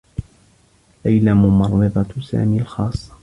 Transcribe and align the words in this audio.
ليلى 1.05 1.33
ممرّضة 1.33 2.21
سامي 2.21 2.61
الخاصّة. 2.61 3.11